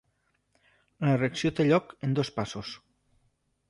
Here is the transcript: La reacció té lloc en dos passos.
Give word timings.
La 1.05 1.13
reacció 1.21 1.53
té 1.61 1.69
lloc 1.69 1.95
en 2.09 2.19
dos 2.21 2.35
passos. 2.41 2.77